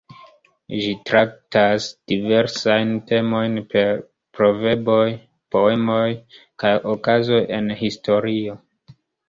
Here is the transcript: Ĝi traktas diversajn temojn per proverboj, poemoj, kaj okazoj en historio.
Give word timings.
Ĝi 0.83 0.93
traktas 1.09 1.85
diversajn 2.11 2.95
temojn 3.11 3.61
per 3.75 3.93
proverboj, 4.39 5.05
poemoj, 5.59 6.09
kaj 6.65 6.75
okazoj 6.97 7.41
en 7.63 7.73
historio. 7.87 8.61